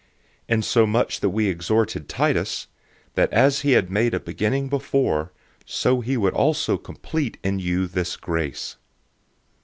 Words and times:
008:006 0.49 1.13
So 1.19 1.29
we 1.29 1.51
urged 1.53 2.09
Titus, 2.09 2.65
that 3.13 3.31
as 3.31 3.59
he 3.59 3.79
made 3.81 4.15
a 4.15 4.19
beginning 4.19 4.67
before, 4.67 5.31
so 5.63 6.01
he 6.01 6.17
would 6.17 6.33
also 6.33 6.79
complete 6.79 7.37
in 7.43 7.59
you 7.59 7.85
this 7.85 8.17
grace. 8.17 8.77